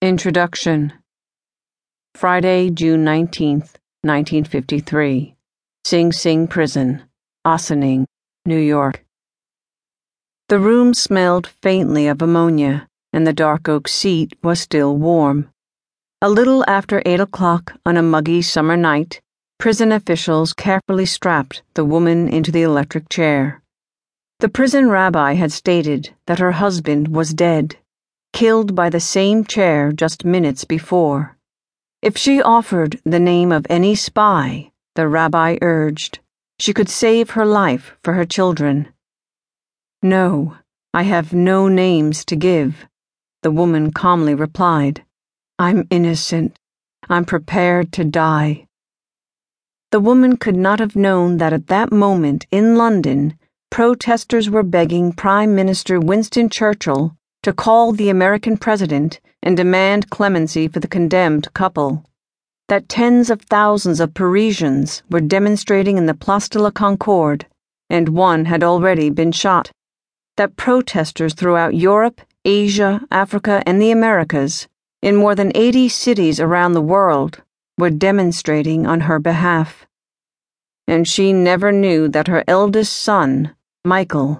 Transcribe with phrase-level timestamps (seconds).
[0.00, 0.92] Introduction
[2.14, 5.34] Friday, June 19th, 1953.
[5.84, 7.02] Sing Sing Prison,
[7.44, 8.06] Ossining,
[8.46, 9.04] New York.
[10.48, 15.50] The room smelled faintly of ammonia, and the dark oak seat was still warm.
[16.22, 19.20] A little after eight o'clock on a muggy summer night,
[19.58, 23.64] prison officials carefully strapped the woman into the electric chair.
[24.38, 27.76] The prison rabbi had stated that her husband was dead
[28.32, 31.36] killed by the same chair just minutes before.
[32.02, 36.20] If she offered the name of any spy, the rabbi urged,
[36.58, 38.88] she could save her life for her children.
[40.02, 40.56] No,
[40.94, 42.86] I have no names to give,
[43.42, 45.04] the woman calmly replied.
[45.58, 46.56] I'm innocent.
[47.08, 48.66] I'm prepared to die.
[49.90, 53.38] The woman could not have known that at that moment in London,
[53.70, 57.16] protesters were begging Prime Minister Winston Churchill
[57.48, 62.04] to call the American president and demand clemency for the condemned couple.
[62.68, 67.46] That tens of thousands of Parisians were demonstrating in the Place de la Concorde,
[67.88, 69.72] and one had already been shot.
[70.36, 74.68] That protesters throughout Europe, Asia, Africa, and the Americas,
[75.00, 77.40] in more than 80 cities around the world,
[77.78, 79.86] were demonstrating on her behalf.
[80.86, 83.54] And she never knew that her eldest son,
[83.86, 84.38] Michael,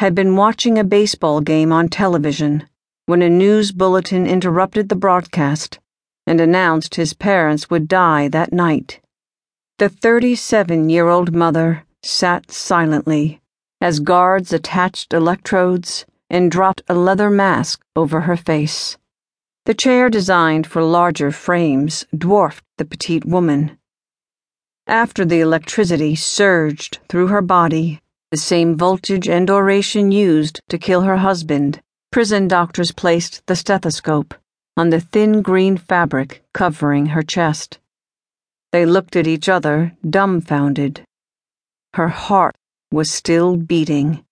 [0.00, 2.68] had been watching a baseball game on television
[3.06, 5.78] when a news bulletin interrupted the broadcast
[6.26, 9.00] and announced his parents would die that night.
[9.78, 13.40] The 37 year old mother sat silently
[13.80, 18.96] as guards attached electrodes and dropped a leather mask over her face.
[19.66, 23.78] The chair designed for larger frames dwarfed the petite woman.
[24.86, 28.00] After the electricity surged through her body,
[28.34, 34.34] the same voltage and oration used to kill her husband, prison doctors placed the stethoscope
[34.76, 37.78] on the thin green fabric covering her chest.
[38.72, 41.04] They looked at each other, dumbfounded.
[41.92, 42.56] Her heart
[42.90, 44.24] was still beating.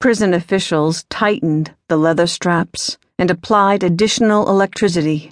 [0.00, 5.30] Prison officials tightened the leather straps and applied additional electricity,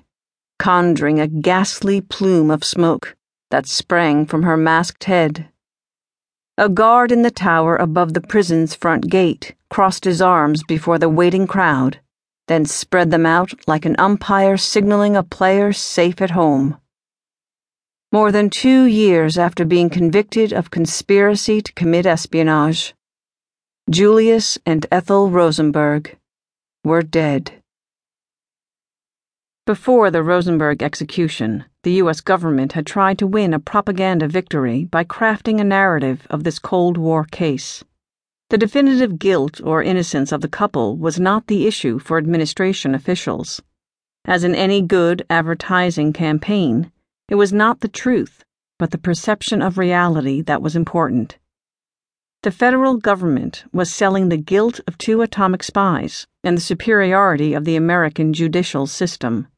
[0.60, 3.16] conjuring a ghastly plume of smoke
[3.50, 5.49] that sprang from her masked head.
[6.60, 11.08] A guard in the tower above the prison's front gate crossed his arms before the
[11.08, 12.00] waiting crowd,
[12.48, 16.76] then spread them out like an umpire signaling a player safe at home.
[18.12, 22.92] More than two years after being convicted of conspiracy to commit espionage,
[23.88, 26.18] Julius and Ethel Rosenberg
[26.84, 27.59] were dead.
[29.66, 32.22] Before the Rosenberg execution, the U.S.
[32.22, 36.96] government had tried to win a propaganda victory by crafting a narrative of this Cold
[36.96, 37.84] War case.
[38.48, 43.60] The definitive guilt or innocence of the couple was not the issue for administration officials.
[44.24, 46.90] As in any good advertising campaign,
[47.28, 48.42] it was not the truth,
[48.78, 51.36] but the perception of reality that was important.
[52.42, 57.66] The federal government was selling the guilt of two atomic spies and the superiority of
[57.66, 59.48] the American judicial system.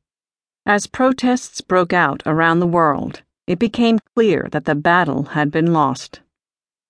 [0.66, 5.72] As protests broke out around the world, it became clear that the battle had been
[5.72, 6.22] lost.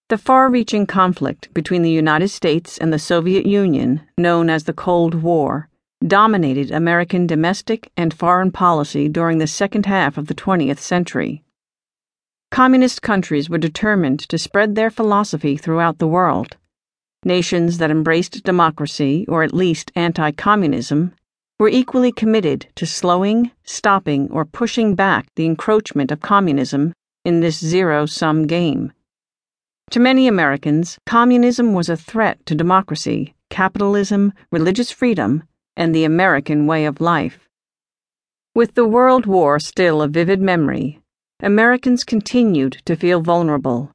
[0.09, 4.73] The far reaching conflict between the United States and the Soviet Union, known as the
[4.73, 5.69] Cold War,
[6.07, 11.45] dominated American domestic and foreign policy during the second half of the 20th century.
[12.53, 16.59] Communist countries were determined to spread their philosophy throughout the world.
[17.25, 21.15] Nations that embraced democracy, or at least anti communism,
[21.59, 26.93] were equally committed to slowing, stopping, or pushing back the encroachment of communism
[27.25, 28.93] in this zero sum game.
[29.93, 36.67] To many Americans, communism was a threat to democracy, capitalism, religious freedom, and the American
[36.67, 37.49] way of life.
[38.55, 41.02] With the World War still a vivid memory,
[41.45, 43.91] Americans continued to feel vulnerable.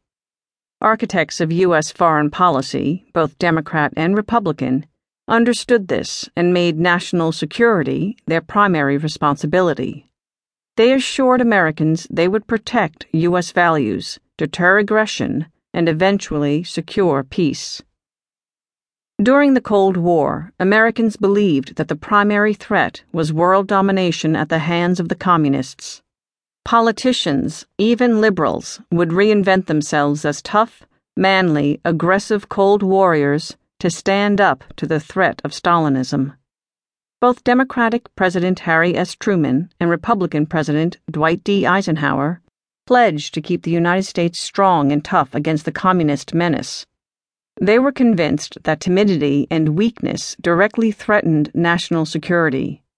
[0.82, 1.94] Architects of U.S.
[1.94, 4.86] foreign policy, both Democrat and Republican,
[5.30, 10.10] understood this and made national security their primary responsibility.
[10.76, 13.54] They assured Americans they would protect U.S.
[13.54, 17.82] values, deter aggression, and eventually secure peace.
[19.24, 24.60] During the Cold War, Americans believed that the primary threat was world domination at the
[24.60, 26.02] hands of the Communists.
[26.68, 30.84] Politicians, even liberals, would reinvent themselves as tough,
[31.16, 36.36] manly, aggressive Cold Warriors to stand up to the threat of Stalinism.
[37.22, 39.16] Both Democratic President Harry S.
[39.16, 41.66] Truman and Republican President Dwight D.
[41.66, 42.42] Eisenhower
[42.86, 46.86] pledged to keep the United States strong and tough against the communist menace.
[47.62, 52.84] They were convinced that timidity and weakness directly threatened national security